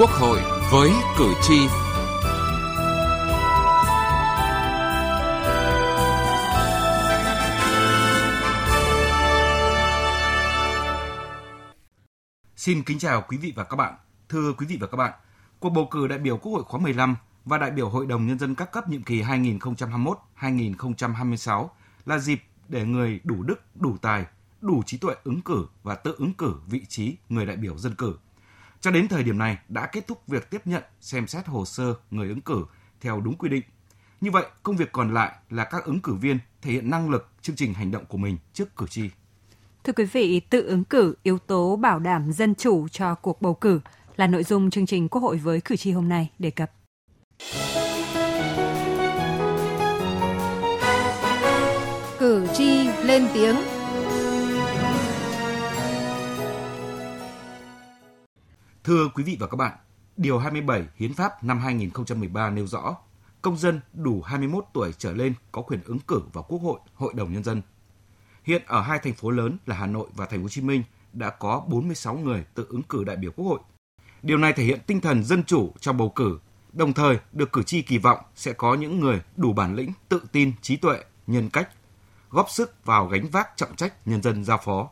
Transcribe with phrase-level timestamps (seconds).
[0.00, 0.40] Quốc hội
[0.72, 1.58] với cử tri.
[12.56, 13.94] Xin kính chào quý vị và các bạn.
[14.28, 15.12] Thưa quý vị và các bạn,
[15.58, 18.38] cuộc bầu cử đại biểu Quốc hội khóa 15 và đại biểu Hội đồng Nhân
[18.38, 21.68] dân các cấp nhiệm kỳ 2021-2026
[22.06, 24.26] là dịp để người đủ đức, đủ tài,
[24.60, 27.94] đủ trí tuệ ứng cử và tự ứng cử vị trí người đại biểu dân
[27.94, 28.16] cử.
[28.80, 31.94] Cho đến thời điểm này đã kết thúc việc tiếp nhận, xem xét hồ sơ
[32.10, 32.64] người ứng cử
[33.00, 33.62] theo đúng quy định.
[34.20, 37.28] Như vậy, công việc còn lại là các ứng cử viên thể hiện năng lực,
[37.42, 39.10] chương trình hành động của mình trước cử tri.
[39.84, 43.54] Thưa quý vị, tự ứng cử yếu tố bảo đảm dân chủ cho cuộc bầu
[43.54, 43.80] cử
[44.16, 46.70] là nội dung chương trình Quốc hội với cử tri hôm nay đề cập.
[52.18, 53.56] Cử tri lên tiếng.
[58.84, 59.76] Thưa quý vị và các bạn,
[60.16, 62.96] Điều 27 Hiến pháp năm 2013 nêu rõ,
[63.42, 67.14] công dân đủ 21 tuổi trở lên có quyền ứng cử vào Quốc hội, Hội
[67.14, 67.62] đồng nhân dân.
[68.44, 70.82] Hiện ở hai thành phố lớn là Hà Nội và Thành phố Hồ Chí Minh
[71.12, 73.60] đã có 46 người tự ứng cử đại biểu Quốc hội.
[74.22, 76.38] Điều này thể hiện tinh thần dân chủ trong bầu cử,
[76.72, 80.22] đồng thời được cử tri kỳ vọng sẽ có những người đủ bản lĩnh, tự
[80.32, 81.68] tin, trí tuệ, nhân cách,
[82.30, 84.88] góp sức vào gánh vác trọng trách nhân dân giao phó.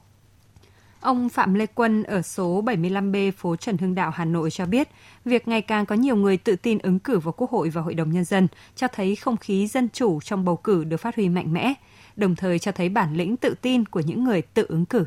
[1.01, 4.89] Ông Phạm Lê Quân ở số 75B phố Trần Hưng Đạo, Hà Nội cho biết,
[5.25, 7.95] việc ngày càng có nhiều người tự tin ứng cử vào Quốc hội và Hội
[7.95, 11.29] đồng Nhân dân cho thấy không khí dân chủ trong bầu cử được phát huy
[11.29, 11.75] mạnh mẽ,
[12.17, 15.05] đồng thời cho thấy bản lĩnh tự tin của những người tự ứng cử.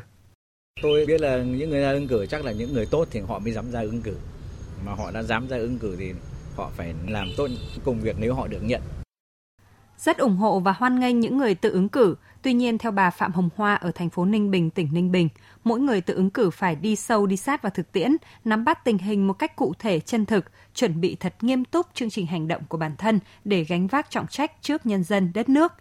[0.82, 3.38] Tôi biết là những người ra ứng cử chắc là những người tốt thì họ
[3.38, 4.16] mới dám ra ứng cử.
[4.86, 6.12] Mà họ đã dám ra ứng cử thì
[6.56, 7.48] họ phải làm tốt
[7.84, 8.82] công việc nếu họ được nhận.
[9.98, 13.10] Rất ủng hộ và hoan nghênh những người tự ứng cử, Tuy nhiên, theo bà
[13.10, 15.28] Phạm Hồng Hoa ở thành phố Ninh Bình, tỉnh Ninh Bình,
[15.64, 18.84] mỗi người tự ứng cử phải đi sâu đi sát vào thực tiễn, nắm bắt
[18.84, 20.44] tình hình một cách cụ thể chân thực,
[20.74, 24.10] chuẩn bị thật nghiêm túc chương trình hành động của bản thân để gánh vác
[24.10, 25.72] trọng trách trước nhân dân đất nước.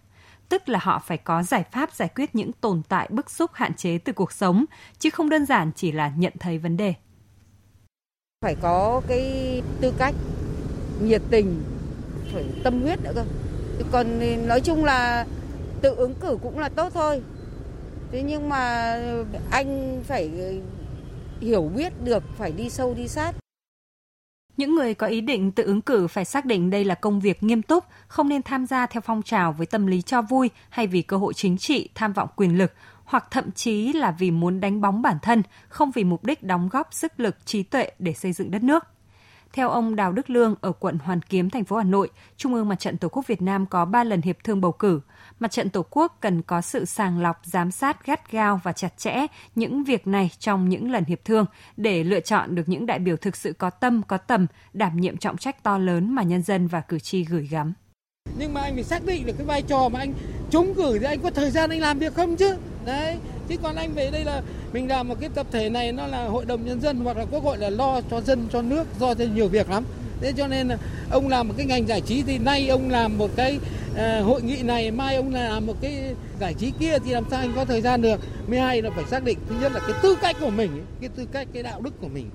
[0.49, 3.73] Tức là họ phải có giải pháp giải quyết những tồn tại bức xúc hạn
[3.73, 4.65] chế từ cuộc sống,
[4.99, 6.93] chứ không đơn giản chỉ là nhận thấy vấn đề.
[8.41, 10.15] Phải có cái tư cách,
[11.01, 11.63] nhiệt tình,
[12.33, 13.23] phải tâm huyết nữa cơ.
[13.91, 15.25] Còn nói chung là
[15.81, 17.21] tự ứng cử cũng là tốt thôi
[18.11, 18.95] thế nhưng mà
[19.51, 20.29] anh phải
[21.41, 23.35] hiểu biết được phải đi sâu đi sát
[24.57, 27.43] những người có ý định tự ứng cử phải xác định đây là công việc
[27.43, 30.87] nghiêm túc, không nên tham gia theo phong trào với tâm lý cho vui hay
[30.87, 32.71] vì cơ hội chính trị, tham vọng quyền lực,
[33.05, 36.69] hoặc thậm chí là vì muốn đánh bóng bản thân, không vì mục đích đóng
[36.71, 38.87] góp sức lực, trí tuệ để xây dựng đất nước.
[39.53, 42.69] Theo ông Đào Đức Lương ở quận Hoàn Kiếm, thành phố Hà Nội, Trung ương
[42.69, 45.01] Mặt trận Tổ quốc Việt Nam có 3 lần hiệp thương bầu cử.
[45.39, 48.97] Mặt trận Tổ quốc cần có sự sàng lọc, giám sát gắt gao và chặt
[48.97, 51.45] chẽ những việc này trong những lần hiệp thương
[51.77, 55.17] để lựa chọn được những đại biểu thực sự có tâm, có tầm, đảm nhiệm
[55.17, 57.73] trọng trách to lớn mà nhân dân và cử tri gửi gắm.
[58.37, 60.13] Nhưng mà anh phải xác định được cái vai trò mà anh
[60.49, 62.55] chống cử thì anh có thời gian anh làm việc không chứ?
[62.85, 63.17] Đấy,
[63.51, 64.41] chứ còn anh về đây là
[64.73, 67.25] mình làm một cái tập thể này nó là hội đồng nhân dân hoặc là
[67.31, 69.83] quốc hội là lo cho dân cho nước do cho nhiều việc lắm.
[70.21, 70.77] Thế cho nên là
[71.11, 73.59] ông làm một cái ngành giải trí thì nay ông làm một cái
[73.91, 77.39] uh, hội nghị này mai ông làm một cái giải trí kia thì làm sao
[77.39, 78.19] anh có thời gian được?
[78.47, 81.09] Mới hay là phải xác định thứ nhất là cái tư cách của mình cái
[81.15, 82.29] tư cách cái đạo đức của mình.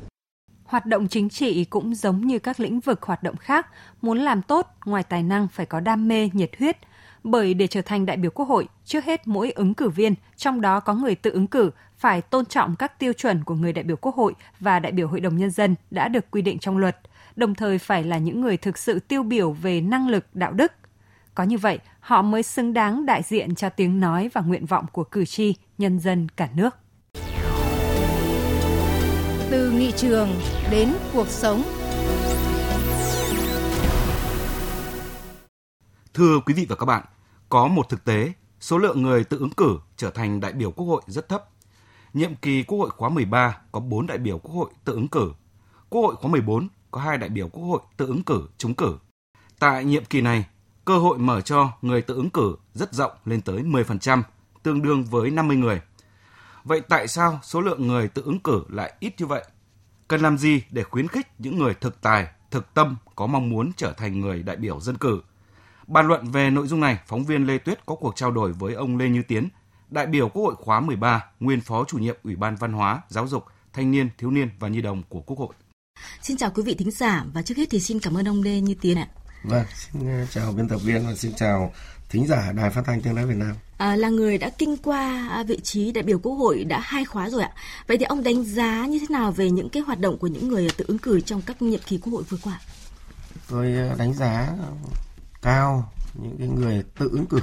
[0.64, 3.66] Hoạt động chính trị cũng giống như các lĩnh vực hoạt động khác,
[4.02, 6.76] muốn làm tốt, ngoài tài năng phải có đam mê, nhiệt huyết,
[7.26, 10.60] bởi để trở thành đại biểu Quốc hội, trước hết mỗi ứng cử viên, trong
[10.60, 13.84] đó có người tự ứng cử, phải tôn trọng các tiêu chuẩn của người đại
[13.84, 16.78] biểu Quốc hội và đại biểu Hội đồng Nhân dân đã được quy định trong
[16.78, 16.98] luật,
[17.36, 20.72] đồng thời phải là những người thực sự tiêu biểu về năng lực, đạo đức.
[21.34, 24.86] Có như vậy, họ mới xứng đáng đại diện cho tiếng nói và nguyện vọng
[24.92, 26.76] của cử tri, nhân dân cả nước.
[29.50, 30.28] Từ nghị trường
[30.70, 31.62] đến cuộc sống
[36.14, 37.04] Thưa quý vị và các bạn,
[37.48, 40.86] có một thực tế, số lượng người tự ứng cử trở thành đại biểu Quốc
[40.86, 41.44] hội rất thấp.
[42.14, 45.32] Nhiệm kỳ Quốc hội khóa 13 có 4 đại biểu Quốc hội tự ứng cử.
[45.88, 48.98] Quốc hội khóa 14 có 2 đại biểu Quốc hội tự ứng cử trúng cử.
[49.58, 50.46] Tại nhiệm kỳ này,
[50.84, 54.22] cơ hội mở cho người tự ứng cử rất rộng lên tới 10%,
[54.62, 55.80] tương đương với 50 người.
[56.64, 59.44] Vậy tại sao số lượng người tự ứng cử lại ít như vậy?
[60.08, 63.70] Cần làm gì để khuyến khích những người thực tài, thực tâm có mong muốn
[63.76, 65.20] trở thành người đại biểu dân cử–
[65.86, 68.74] Bàn luận về nội dung này, phóng viên Lê Tuyết có cuộc trao đổi với
[68.74, 69.48] ông Lê Như Tiến,
[69.90, 73.28] đại biểu Quốc hội khóa 13, nguyên phó chủ nhiệm Ủy ban Văn hóa, Giáo
[73.28, 75.54] dục, Thanh niên, Thiếu niên và Nhi đồng của Quốc hội.
[76.22, 78.60] Xin chào quý vị thính giả và trước hết thì xin cảm ơn ông Lê
[78.60, 79.08] Như Tiến ạ.
[79.42, 81.72] Vâng, xin ờ, chào biên tập viên và xin chào
[82.08, 83.54] thính giả Đài Phát thanh Tiếng nói Việt Nam.
[83.78, 87.30] À, là người đã kinh qua vị trí đại biểu Quốc hội đã hai khóa
[87.30, 87.50] rồi ạ.
[87.86, 90.48] Vậy thì ông đánh giá như thế nào về những cái hoạt động của những
[90.48, 92.60] người tự ứng cử trong các nhiệm kỳ Quốc hội vừa qua?
[93.48, 94.48] Tôi à, đánh giá
[95.46, 97.40] cao những cái người tự ứng cử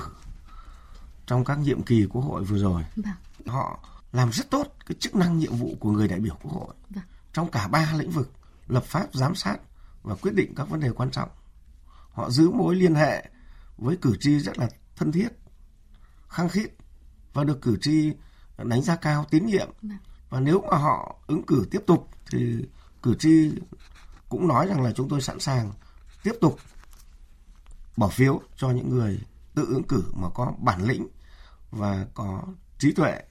[1.25, 2.83] trong các nhiệm kỳ Quốc hội vừa rồi.
[2.95, 3.13] Vâng.
[3.45, 3.79] Họ
[4.11, 7.03] làm rất tốt cái chức năng nhiệm vụ của người đại biểu Quốc hội vâng.
[7.33, 8.31] trong cả ba lĩnh vực
[8.67, 9.57] lập pháp, giám sát
[10.03, 11.29] và quyết định các vấn đề quan trọng.
[12.11, 13.29] Họ giữ mối liên hệ
[13.77, 15.27] với cử tri rất là thân thiết,
[16.27, 16.69] khăng khít
[17.33, 18.13] và được cử tri
[18.57, 19.69] đánh giá cao tín nhiệm.
[19.81, 19.97] Vâng.
[20.29, 22.65] Và nếu mà họ ứng cử tiếp tục thì
[23.03, 23.51] cử tri
[24.29, 25.71] cũng nói rằng là chúng tôi sẵn sàng
[26.23, 26.59] tiếp tục
[27.97, 29.19] bỏ phiếu cho những người
[29.55, 31.07] tự ứng cử mà có bản lĩnh
[31.71, 32.43] và có
[32.79, 33.21] trí tuệ,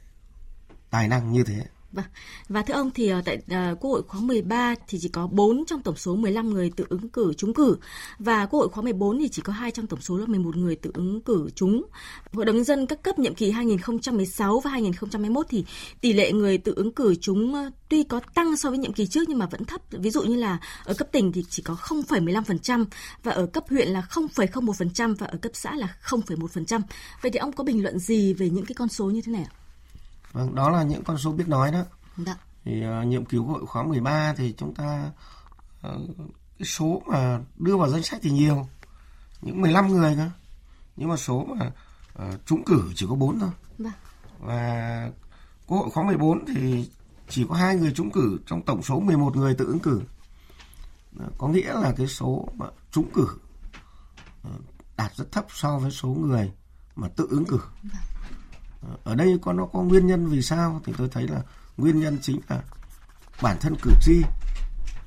[0.90, 1.66] tài năng như thế.
[1.92, 2.04] Vâng.
[2.48, 5.64] Và thưa ông thì ờ, tại uh, Quốc hội khóa 13 thì chỉ có 4
[5.66, 7.76] trong tổng số 15 người tự ứng cử trúng cử
[8.18, 10.76] và Quốc hội khóa 14 thì chỉ có 2 trong tổng số là 11 người
[10.76, 11.82] tự ứng cử trúng.
[12.32, 15.64] Hội đồng nhân dân các cấp nhiệm kỳ 2016 và 2021 thì
[16.00, 19.06] tỷ lệ người tự ứng cử trúng uh, tuy có tăng so với nhiệm kỳ
[19.06, 19.80] trước nhưng mà vẫn thấp.
[19.90, 22.84] Ví dụ như là ở cấp tỉnh thì chỉ có 0,15%
[23.22, 26.80] và ở cấp huyện là 0,01% và ở cấp xã là 0,1%.
[27.22, 29.46] Vậy thì ông có bình luận gì về những cái con số như thế này
[29.50, 29.61] ạ?
[30.32, 31.82] Vâng, đó là những con số biết nói đó.
[32.16, 32.36] Dạ.
[32.64, 35.10] Thì uh, nhiệm kỳ hội khóa 13 thì chúng ta
[35.86, 36.00] uh,
[36.58, 38.66] cái số mà đưa vào danh sách thì nhiều,
[39.42, 40.30] những 15 người cơ.
[40.96, 41.66] Nhưng mà số mà
[42.26, 43.50] uh, trúng cử chỉ có 4 thôi.
[43.78, 43.92] Dạ.
[44.38, 45.10] Và
[45.66, 46.90] Quốc hội khóa 14 thì
[47.28, 50.02] chỉ có hai người trúng cử trong tổng số 11 người tự ứng cử.
[51.38, 53.28] Có nghĩa là cái số mà trúng cử
[54.96, 56.52] đạt rất thấp so với số người
[56.96, 57.60] mà tự ứng cử.
[57.92, 58.11] Dạ
[59.04, 60.80] ở đây có nó có nguyên nhân vì sao?
[60.84, 61.42] Thì tôi thấy là
[61.76, 62.62] nguyên nhân chính là
[63.42, 64.22] bản thân cử tri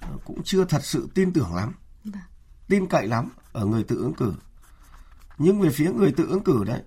[0.02, 1.74] ờ, cũng chưa thật sự tin tưởng lắm.
[2.04, 2.22] Vâng.
[2.68, 4.34] tin cậy lắm ở người tự ứng cử.
[5.38, 6.84] Nhưng về phía người tự ứng cử đấy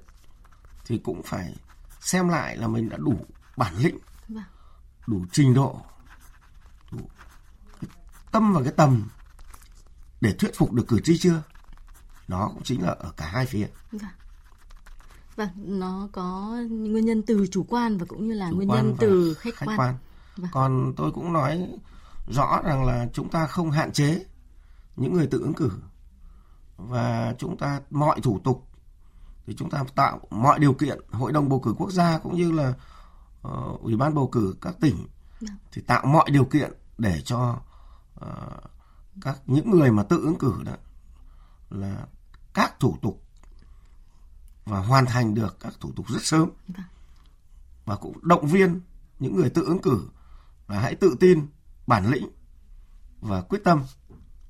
[0.84, 1.56] thì cũng phải
[2.00, 3.26] xem lại là mình đã đủ
[3.56, 3.98] bản lĩnh
[4.28, 4.44] vâng.
[5.06, 5.80] đủ trình độ
[6.92, 7.08] đủ
[7.80, 7.90] cái
[8.32, 9.08] tâm và cái tầm
[10.20, 11.42] để thuyết phục được cử tri chưa?
[12.28, 13.66] Đó cũng chính là ở cả hai phía
[15.38, 15.48] vâng.
[15.80, 19.34] Nó có nguyên nhân từ chủ quan và cũng như là chủ nguyên nhân từ
[19.34, 19.78] khách, khách quan.
[19.78, 19.94] quan.
[20.36, 20.50] Vâng.
[20.52, 21.68] Còn tôi cũng nói
[22.28, 24.24] rõ rằng là chúng ta không hạn chế
[24.96, 25.70] những người tự ứng cử
[26.76, 28.68] và chúng ta mọi thủ tục
[29.46, 32.52] thì chúng ta tạo mọi điều kiện hội đồng bầu cử quốc gia cũng như
[32.52, 32.74] là
[33.48, 35.06] uh, ủy ban bầu cử các tỉnh
[35.40, 35.50] vâng.
[35.72, 37.60] thì tạo mọi điều kiện để cho
[38.20, 38.62] uh,
[39.22, 40.72] các những người mà tự ứng cử đó
[41.70, 42.06] là
[42.54, 43.27] các thủ tục
[44.68, 46.86] và hoàn thành được các thủ tục rất sớm vâng.
[47.84, 48.80] và cũng động viên
[49.18, 50.08] những người tự ứng cử
[50.68, 51.46] là hãy tự tin
[51.86, 52.28] bản lĩnh
[53.20, 53.82] và quyết tâm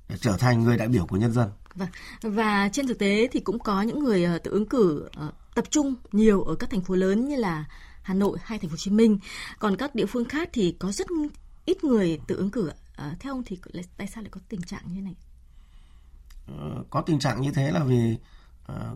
[0.09, 1.51] để trở thành người đại biểu của nhân dân.
[1.75, 1.89] Vâng.
[2.21, 5.65] Và trên thực tế thì cũng có những người ờ, tự ứng cử ờ, tập
[5.69, 7.65] trung nhiều ở các thành phố lớn như là
[8.01, 9.19] Hà Nội hay thành phố Hồ Chí Minh.
[9.59, 11.07] Còn các địa phương khác thì có rất
[11.65, 12.71] ít người tự ứng cử.
[12.95, 13.59] À, theo ông thì
[13.97, 15.15] tại sao lại có tình trạng như này?
[16.89, 18.38] có tình trạng như thế là vì Ờ,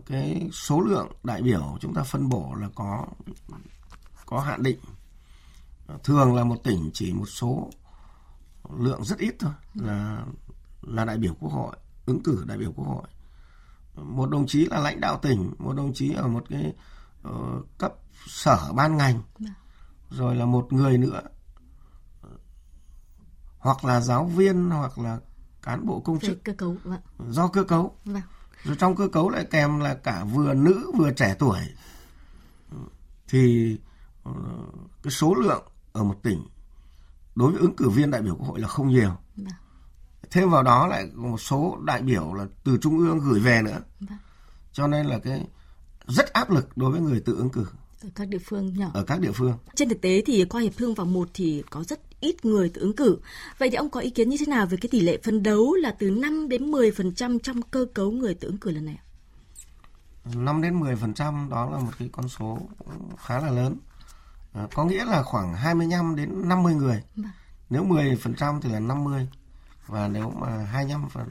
[0.06, 3.06] cái số lượng đại biểu chúng ta phân bổ là có
[4.26, 4.78] có hạn định.
[6.04, 7.70] Thường là một tỉnh chỉ một số
[8.78, 10.24] lượng rất ít thôi là
[10.82, 11.76] là đại biểu quốc hội
[12.06, 13.06] ứng cử đại biểu quốc hội.
[13.94, 16.72] Một đồng chí là lãnh đạo tỉnh một đồng chí ở một cái
[17.28, 17.94] uh, cấp
[18.26, 19.22] sở ban ngành
[20.10, 21.20] rồi là một người nữa.
[23.58, 25.18] Hoặc là giáo viên hoặc là
[25.62, 26.44] cán bộ công chức.
[26.44, 27.00] cơ cấu vâng.
[27.28, 27.96] do cơ cấu.
[28.04, 28.22] Vâng
[28.64, 31.58] rồi trong cơ cấu lại kèm là cả vừa nữ vừa trẻ tuổi.
[33.28, 33.76] Thì
[34.22, 34.32] ờ,
[35.02, 36.42] cái số lượng ở một tỉnh
[37.34, 39.10] đối với ứng cử viên đại biểu quốc hội là không nhiều.
[39.36, 39.46] Vâng.
[40.30, 43.80] thêm vào đó lại một số đại biểu là từ trung ương gửi về nữa.
[44.00, 44.18] Vâng.
[44.72, 45.46] cho nên là cái
[46.06, 47.66] rất áp lực đối với người tự ứng cử
[48.04, 48.90] ở các địa phương nhỏ.
[48.94, 49.58] ở các địa phương.
[49.74, 52.80] Trên thực tế thì qua hiệp thương vòng một thì có rất ít người tự
[52.80, 53.18] ứng cử.
[53.58, 55.74] Vậy thì ông có ý kiến như thế nào về cái tỷ lệ phân đấu
[55.74, 58.98] là từ 5 đến 10% trong cơ cấu người tự ứng cử lần này?
[60.34, 62.58] 5 đến 10% đó là một cái con số
[63.18, 63.76] khá là lớn.
[64.52, 67.02] À, có nghĩa là khoảng 25 đến 50 người.
[67.16, 67.30] Vâng.
[67.70, 69.28] Nếu 10% thì là 50
[69.86, 71.28] và nếu mà 25 phần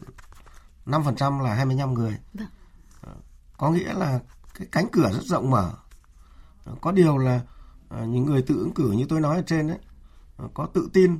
[0.86, 2.18] 5% là 25 người.
[2.34, 2.48] Vâng.
[3.02, 3.14] À,
[3.58, 4.20] có nghĩa là
[4.54, 5.72] cái cánh cửa rất rộng mở.
[6.66, 7.42] À, có điều là
[7.90, 9.78] à, những người tự ứng cử như tôi nói ở trên đấy
[10.54, 11.20] có tự tin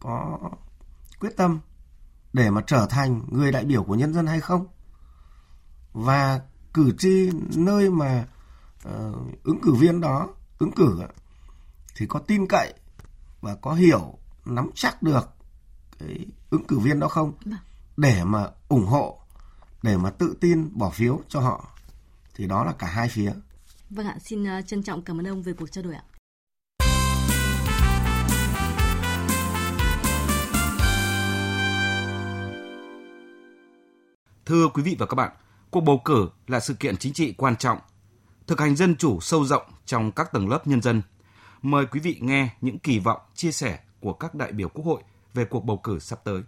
[0.00, 0.38] có
[1.20, 1.60] quyết tâm
[2.32, 4.66] để mà trở thành người đại biểu của nhân dân hay không
[5.92, 6.40] và
[6.74, 8.26] cử tri nơi mà
[8.88, 11.02] uh, ứng cử viên đó ứng cử
[11.96, 12.74] thì có tin cậy
[13.40, 15.28] và có hiểu nắm chắc được
[15.98, 17.58] cái ứng cử viên đó không vâng.
[17.96, 19.20] để mà ủng hộ
[19.82, 21.70] để mà tự tin bỏ phiếu cho họ
[22.34, 23.32] thì đó là cả hai phía.
[23.90, 26.02] Vâng ạ, xin ờ, trân trọng cảm ơn ông về cuộc trao đổi ạ.
[34.50, 35.32] Thưa quý vị và các bạn,
[35.70, 37.78] cuộc bầu cử là sự kiện chính trị quan trọng,
[38.46, 41.02] thực hành dân chủ sâu rộng trong các tầng lớp nhân dân.
[41.62, 45.02] Mời quý vị nghe những kỳ vọng, chia sẻ của các đại biểu Quốc hội
[45.34, 46.42] về cuộc bầu cử sắp tới.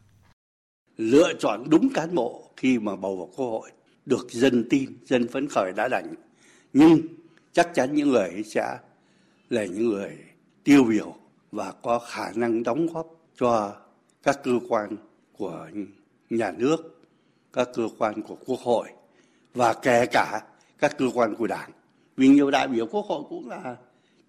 [0.96, 3.70] Lựa chọn đúng cán bộ khi mà bầu vào Quốc hội
[4.06, 6.14] được dân tin, dân phấn khởi đã đành.
[6.72, 6.98] Nhưng
[7.52, 8.78] chắc chắn những người ấy sẽ
[9.50, 10.18] là những người
[10.64, 11.14] tiêu biểu
[11.52, 13.06] và có khả năng đóng góp
[13.40, 13.76] cho
[14.22, 14.96] các cơ quan
[15.32, 15.68] của
[16.30, 16.91] nhà nước
[17.52, 18.88] các cơ quan của quốc hội
[19.54, 20.40] và kể cả
[20.78, 21.70] các cơ quan của đảng.
[22.16, 23.76] Vì nhiều đại biểu quốc hội cũng là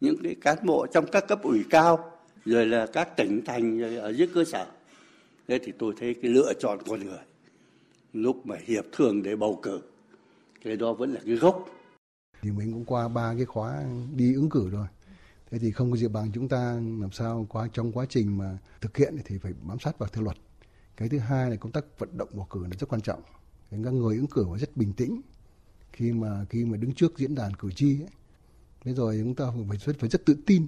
[0.02, 2.12] những cái cán bộ trong các cấp ủy cao,
[2.46, 4.66] rồi là các tỉnh thành, rồi ở dưới cơ sở.
[5.48, 7.24] Thế thì tôi thấy cái lựa chọn con người,
[8.14, 9.82] lúc mà hiệp thương để bầu cử,
[10.64, 11.66] cái đó vẫn là cái gốc.
[12.42, 13.84] Thì mình cũng qua ba cái khóa
[14.16, 14.88] đi ứng cử rồi.
[15.52, 18.58] Thế thì không có gì bằng chúng ta làm sao qua trong quá trình mà
[18.82, 20.38] thực hiện thì phải bám sát vào theo luật
[20.98, 23.22] cái thứ hai là công tác vận động bầu cử là rất quan trọng.
[23.72, 25.22] Các người ứng cử phải rất bình tĩnh.
[25.92, 28.10] Khi mà khi mà đứng trước diễn đàn cử tri ấy.
[28.84, 30.68] thế rồi chúng ta phải rất phải rất tự tin.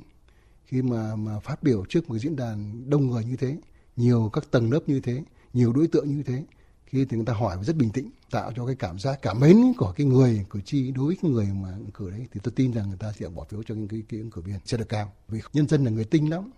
[0.65, 3.57] Khi mà mà phát biểu trước một diễn đàn đông người như thế
[3.95, 6.43] nhiều các tầng lớp như thế nhiều đối tượng như thế
[6.85, 9.57] khi thì người ta hỏi rất bình tĩnh tạo cho cái cảm giác cảm mến
[9.77, 12.53] của cái người cử tri đối với cái người mà ứng cử đấy thì tôi
[12.55, 14.77] tin rằng người ta sẽ bỏ phiếu cho những cái, cái ứng cử viên sẽ
[14.77, 15.13] được cao.
[15.27, 16.51] Vì nhân dân là người tinh lắm.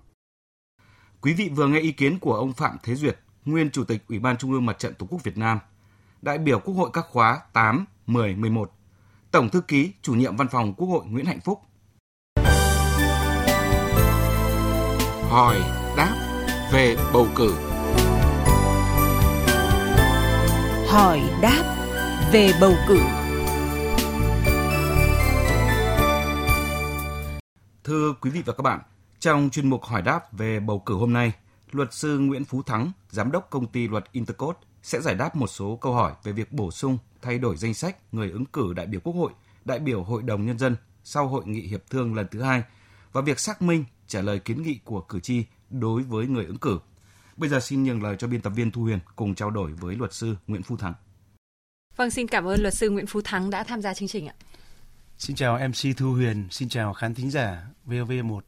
[1.21, 4.19] Quý vị vừa nghe ý kiến của ông Phạm Thế Duyệt, nguyên Chủ tịch Ủy
[4.19, 5.59] ban Trung ương Mặt trận Tổ quốc Việt Nam,
[6.21, 8.71] đại biểu Quốc hội các khóa 8, 10, 11,
[9.31, 11.61] Tổng thư ký chủ nhiệm Văn phòng Quốc hội Nguyễn Hạnh Phúc.
[15.29, 15.59] Hỏi
[15.97, 16.15] đáp
[16.73, 17.53] về bầu cử.
[20.87, 21.75] Hỏi đáp
[22.31, 22.99] về bầu cử.
[27.83, 28.79] Thưa quý vị và các bạn,
[29.19, 31.33] trong chuyên mục hỏi đáp về bầu cử hôm nay,
[31.71, 35.47] luật sư Nguyễn Phú Thắng, giám đốc công ty luật Intercode sẽ giải đáp một
[35.47, 38.85] số câu hỏi về việc bổ sung, thay đổi danh sách người ứng cử đại
[38.85, 39.31] biểu Quốc hội,
[39.65, 42.63] đại biểu Hội đồng Nhân dân sau hội nghị hiệp thương lần thứ hai
[43.11, 46.57] và việc xác minh trả lời kiến nghị của cử tri đối với người ứng
[46.57, 46.79] cử.
[47.37, 49.95] Bây giờ xin nhường lời cho biên tập viên Thu Huyền cùng trao đổi với
[49.95, 50.93] luật sư Nguyễn Phú Thắng.
[51.95, 54.33] Vâng, xin cảm ơn luật sư Nguyễn Phú Thắng đã tham gia chương trình ạ.
[55.17, 58.39] Xin chào MC Thu Huyền, xin chào khán thính giả VOV1.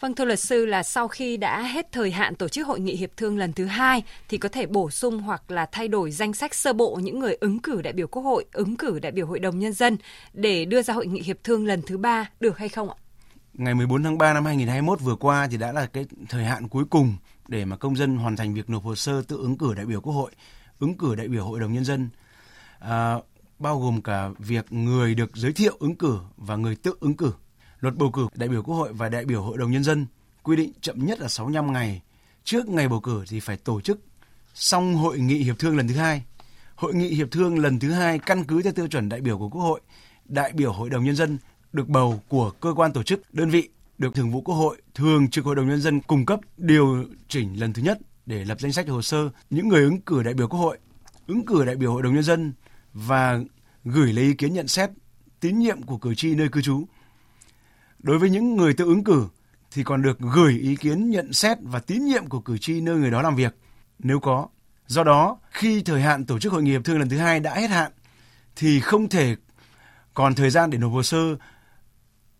[0.00, 2.96] Vâng thưa luật sư là sau khi đã hết thời hạn tổ chức hội nghị
[2.96, 6.32] hiệp thương lần thứ hai thì có thể bổ sung hoặc là thay đổi danh
[6.32, 9.26] sách sơ bộ những người ứng cử đại biểu Quốc hội, ứng cử đại biểu
[9.26, 9.96] Hội đồng Nhân dân
[10.32, 12.96] để đưa ra hội nghị hiệp thương lần thứ ba được hay không ạ?
[13.54, 16.84] Ngày 14 tháng 3 năm 2021 vừa qua thì đã là cái thời hạn cuối
[16.90, 17.16] cùng
[17.48, 20.00] để mà công dân hoàn thành việc nộp hồ sơ tự ứng cử đại biểu
[20.00, 20.30] Quốc hội,
[20.78, 22.08] ứng cử đại biểu Hội đồng Nhân dân.
[22.78, 23.14] À,
[23.58, 27.32] bao gồm cả việc người được giới thiệu ứng cử và người tự ứng cử
[27.86, 30.06] Luật bầu cử đại biểu Quốc hội và đại biểu Hội đồng Nhân dân
[30.42, 32.02] quy định chậm nhất là 65 ngày
[32.44, 34.00] trước ngày bầu cử thì phải tổ chức
[34.54, 36.22] xong hội nghị hiệp thương lần thứ hai.
[36.74, 39.48] Hội nghị hiệp thương lần thứ hai căn cứ theo tiêu chuẩn đại biểu của
[39.48, 39.80] Quốc hội,
[40.24, 41.38] đại biểu Hội đồng Nhân dân
[41.72, 45.30] được bầu của cơ quan tổ chức, đơn vị được Thường vụ Quốc hội, Thường
[45.30, 48.72] trực Hội đồng Nhân dân cung cấp điều chỉnh lần thứ nhất để lập danh
[48.72, 50.78] sách hồ sơ những người ứng cử đại biểu Quốc hội,
[51.26, 52.52] ứng cử đại biểu Hội đồng Nhân dân
[52.92, 53.40] và
[53.84, 54.90] gửi lấy ý kiến nhận xét
[55.40, 56.84] tín nhiệm của cử tri nơi cư trú
[58.06, 59.26] Đối với những người tự ứng cử
[59.70, 62.96] thì còn được gửi ý kiến nhận xét và tín nhiệm của cử tri nơi
[62.96, 63.56] người đó làm việc
[63.98, 64.48] nếu có.
[64.86, 67.54] Do đó, khi thời hạn tổ chức hội nghị hiệp thương lần thứ hai đã
[67.54, 67.92] hết hạn
[68.56, 69.36] thì không thể
[70.14, 71.18] còn thời gian để nộp hồ sơ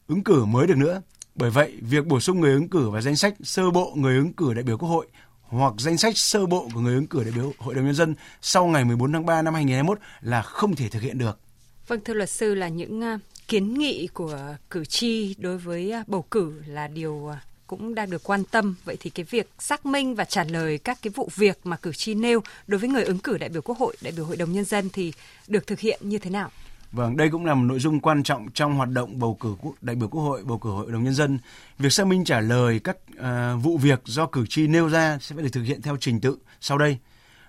[0.06, 1.02] ứng cử mới được nữa.
[1.34, 4.32] Bởi vậy, việc bổ sung người ứng cử vào danh sách sơ bộ người ứng
[4.32, 5.06] cử đại biểu Quốc hội
[5.42, 8.14] hoặc danh sách sơ bộ của người ứng cử đại biểu Hội đồng Nhân dân
[8.40, 11.40] sau ngày 14 tháng 3 năm 2021 là không thể thực hiện được.
[11.86, 16.04] Vâng, thưa luật sư là những à, kiến nghị của cử tri đối với à,
[16.06, 18.74] bầu cử là điều à, cũng đang được quan tâm.
[18.84, 21.92] Vậy thì cái việc xác minh và trả lời các cái vụ việc mà cử
[21.92, 24.52] tri nêu đối với người ứng cử đại biểu Quốc hội, đại biểu Hội đồng
[24.52, 25.12] Nhân dân thì
[25.48, 26.50] được thực hiện như thế nào?
[26.92, 29.96] Vâng, đây cũng là một nội dung quan trọng trong hoạt động bầu cử đại
[29.96, 31.38] biểu Quốc hội, bầu cử Hội đồng Nhân dân.
[31.78, 33.24] Việc xác minh trả lời các uh,
[33.62, 36.38] vụ việc do cử tri nêu ra sẽ phải được thực hiện theo trình tự
[36.60, 36.98] sau đây.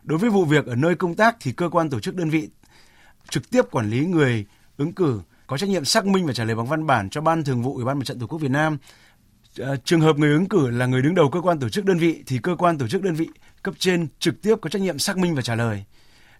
[0.04, 2.50] Đối với vụ việc ở nơi công tác thì cơ quan tổ chức đơn vị
[3.30, 4.46] trực tiếp quản lý người
[4.78, 7.44] ứng cử có trách nhiệm xác minh và trả lời bằng văn bản cho Ban
[7.44, 8.78] Thường vụ Ủy ban Mặt trận Tổ quốc Việt Nam.
[9.58, 11.98] Ờ, trường hợp người ứng cử là người đứng đầu cơ quan tổ chức đơn
[11.98, 13.28] vị thì cơ quan tổ chức đơn vị
[13.64, 15.84] cấp trên trực tiếp có trách nhiệm xác minh và trả lời.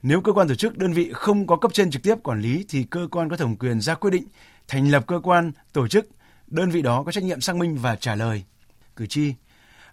[0.02, 2.66] Nếu cơ quan tổ chức đơn vị không có cấp trên trực tiếp quản lý
[2.70, 4.28] thì cơ quan có thẩm quyền ra quyết định
[4.68, 6.10] thành lập cơ quan tổ chức
[6.48, 8.44] đơn vị đó có trách nhiệm xác minh và trả lời
[8.96, 9.34] cử tri.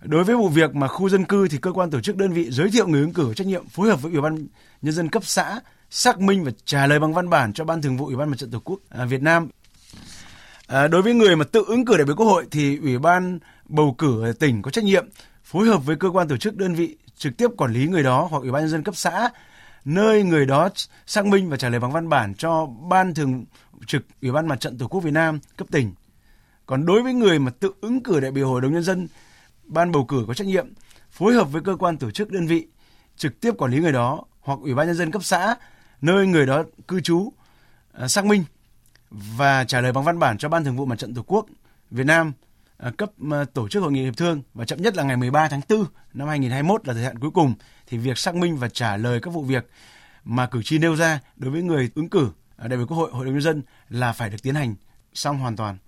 [0.02, 2.50] Đối với vụ việc mà khu dân cư thì cơ quan tổ chức đơn vị
[2.50, 4.46] giới thiệu người ứng cử trách nhiệm phối hợp với ủy ban
[4.82, 5.60] nhân dân cấp xã
[5.96, 8.36] xác minh và trả lời bằng văn bản cho Ban Thường vụ Ủy ban Mặt
[8.38, 9.48] trận Tổ quốc à, Việt Nam.
[10.66, 13.38] À, đối với người mà tự ứng cử đại biểu Quốc hội thì Ủy ban
[13.64, 15.06] bầu cử ở tỉnh có trách nhiệm
[15.44, 18.28] phối hợp với cơ quan tổ chức đơn vị trực tiếp quản lý người đó
[18.30, 19.30] hoặc Ủy ban nhân dân cấp xã
[19.84, 20.68] nơi người đó
[21.06, 23.44] xác minh và trả lời bằng văn bản cho Ban Thường
[23.86, 25.94] trực Ủy ban Mặt trận Tổ quốc Việt Nam cấp tỉnh.
[26.66, 29.08] Còn đối với người mà tự ứng cử đại biểu Hội đồng nhân dân,
[29.64, 30.66] ban bầu cử có trách nhiệm
[31.10, 32.66] phối hợp với cơ quan tổ chức đơn vị
[33.16, 35.56] trực tiếp quản lý người đó hoặc Ủy ban nhân dân cấp xã
[36.04, 37.32] nơi người đó cư trú
[37.92, 38.44] à, xác minh
[39.10, 41.46] và trả lời bằng văn bản cho Ban Thường vụ Mặt trận Tổ quốc
[41.90, 42.32] Việt Nam
[42.76, 45.48] à, cấp à, tổ chức hội nghị hiệp thương và chậm nhất là ngày 13
[45.48, 45.84] tháng 4
[46.14, 47.54] năm 2021 là thời hạn cuối cùng
[47.86, 49.66] thì việc xác minh và trả lời các vụ việc
[50.24, 53.24] mà cử tri nêu ra đối với người ứng cử đại biểu Quốc hội, Hội
[53.24, 54.74] đồng nhân dân là phải được tiến hành
[55.14, 55.78] xong hoàn toàn.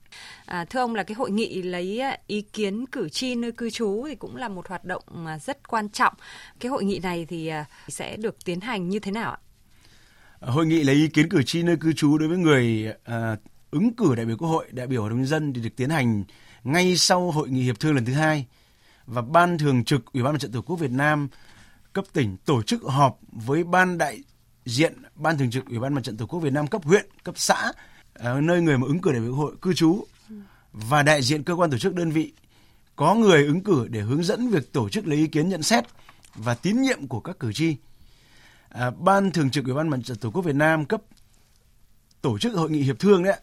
[0.44, 4.04] À, thưa ông là cái hội nghị lấy ý kiến cử tri nơi cư trú
[4.08, 6.14] thì cũng là một hoạt động mà rất quan trọng.
[6.60, 7.52] Cái hội nghị này thì
[7.88, 9.38] sẽ được tiến hành như thế nào ạ?
[10.40, 13.36] Hội nghị lấy ý kiến cử tri nơi cư trú đối với người à,
[13.70, 15.90] ứng cử đại biểu Quốc hội, đại biểu Hội đồng nhân dân thì được tiến
[15.90, 16.24] hành
[16.64, 18.46] ngay sau hội nghị hiệp thương lần thứ hai
[19.06, 21.28] và ban thường trực Ủy ban Mặt trận Tổ quốc Việt Nam
[21.92, 24.20] cấp tỉnh tổ chức họp với ban đại
[24.64, 27.34] diện ban thường trực Ủy ban Mặt trận Tổ quốc Việt Nam cấp huyện, cấp
[27.38, 27.72] xã
[28.14, 30.04] ở nơi người mà ứng cử đại biểu Quốc hội cư trú
[30.72, 32.32] và đại diện cơ quan tổ chức đơn vị
[32.96, 35.84] có người ứng cử để hướng dẫn việc tổ chức lấy ý kiến nhận xét
[36.34, 37.76] và tín nhiệm của các cử tri.
[38.68, 41.02] À, ban thường trực Ủy ban Mặt trận Tổ quốc Việt Nam cấp
[42.22, 43.40] tổ chức hội nghị hiệp thương đấy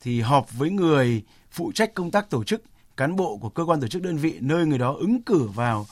[0.00, 2.62] thì họp với người phụ trách công tác tổ chức
[2.96, 5.86] cán bộ của cơ quan tổ chức đơn vị nơi người đó ứng cử vào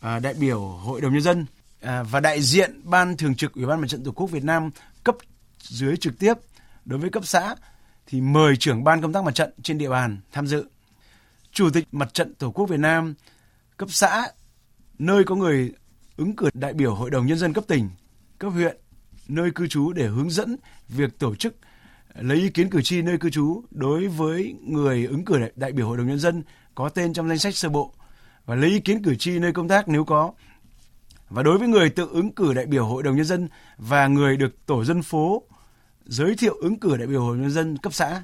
[0.00, 1.46] à, đại biểu hội đồng nhân dân.
[1.80, 4.70] À, và đại diện ban thường trực ủy ban mặt trận tổ quốc Việt Nam
[5.04, 5.16] cấp
[5.58, 6.34] dưới trực tiếp
[6.84, 7.54] đối với cấp xã
[8.06, 10.66] thì mời trưởng ban công tác mặt trận trên địa bàn tham dự.
[11.52, 13.14] Chủ tịch mặt trận tổ quốc Việt Nam
[13.76, 14.28] cấp xã
[14.98, 15.72] nơi có người
[16.16, 17.88] ứng cử đại biểu hội đồng nhân dân cấp tỉnh,
[18.38, 18.76] cấp huyện,
[19.28, 20.56] nơi cư trú để hướng dẫn
[20.88, 21.56] việc tổ chức,
[22.14, 25.88] lấy ý kiến cử tri nơi cư trú đối với người ứng cử đại biểu
[25.88, 26.42] hội đồng nhân dân
[26.74, 27.94] có tên trong danh sách sơ bộ
[28.46, 30.32] và lấy ý kiến cử tri nơi công tác nếu có.
[31.28, 34.36] Và đối với người tự ứng cử đại biểu hội đồng nhân dân và người
[34.36, 35.42] được tổ dân phố
[36.04, 38.22] giới thiệu ứng cử đại biểu hội đồng nhân dân cấp xã.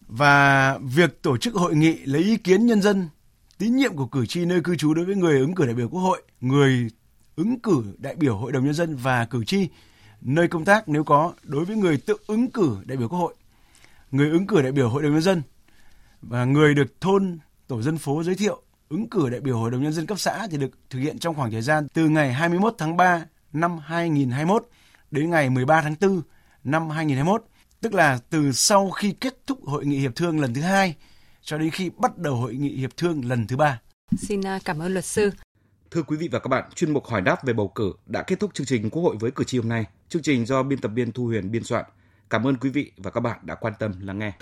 [0.00, 3.08] Và việc tổ chức hội nghị lấy ý kiến nhân dân
[3.58, 5.88] tín nhiệm của cử tri nơi cư trú đối với người ứng cử đại biểu
[5.88, 6.88] quốc hội, người
[7.36, 9.68] ứng cử đại biểu hội đồng nhân dân và cử tri
[10.20, 13.34] nơi công tác nếu có đối với người tự ứng cử đại biểu quốc hội,
[14.10, 15.42] người ứng cử đại biểu hội đồng nhân dân
[16.22, 19.82] và người được thôn tổ dân phố giới thiệu ứng cử đại biểu hội đồng
[19.82, 22.74] nhân dân cấp xã thì được thực hiện trong khoảng thời gian từ ngày 21
[22.78, 24.68] tháng 3 năm 2021
[25.10, 26.22] đến ngày 13 tháng 4
[26.64, 27.44] năm 2021,
[27.80, 30.94] tức là từ sau khi kết thúc hội nghị hiệp thương lần thứ hai
[31.48, 33.80] cho đến khi bắt đầu hội nghị hiệp thương lần thứ ba.
[34.16, 35.30] Xin à, cảm ơn luật sư.
[35.90, 38.40] Thưa quý vị và các bạn, chuyên mục hỏi đáp về bầu cử đã kết
[38.40, 39.84] thúc chương trình Quốc hội với cử tri hôm nay.
[40.08, 41.84] Chương trình do biên tập viên Thu Huyền biên soạn.
[42.30, 44.32] Cảm ơn quý vị và các bạn đã quan tâm lắng nghe.